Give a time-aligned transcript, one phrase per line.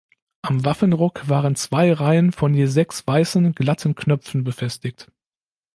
[0.41, 5.11] Am Waffenrock waren zwei Reihen von je sechs weißen, glatten Knöpfen befestigt.